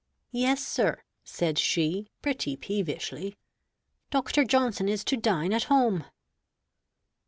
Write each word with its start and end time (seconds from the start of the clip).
"Yes, 0.31 0.65
sir" 0.65 1.03
(said 1.23 1.59
she, 1.59 2.07
pretty 2.23 2.55
peevishly), 2.57 3.35
"Dr. 4.09 4.43
Johnson 4.43 4.89
is 4.89 5.03
to 5.03 5.15
dine 5.15 5.53
at 5.53 5.65
home." 5.65 6.05